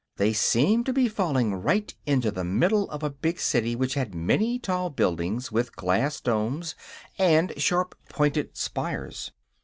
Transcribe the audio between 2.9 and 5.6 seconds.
a big city which had many tall buildings